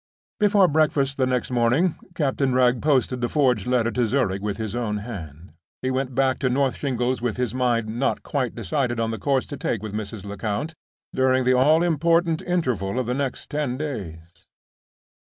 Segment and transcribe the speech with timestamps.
[0.39, 4.75] Before breakfast the next morning, Captain Wragge posted the forged letter to Zurich with his
[4.75, 5.53] own hand.
[5.83, 9.45] He went back to North Shingles with his mind not quite decided on the course
[9.45, 10.25] to take with Mrs.
[10.25, 10.73] Lecount
[11.13, 14.47] during the all important interval of the next ten days.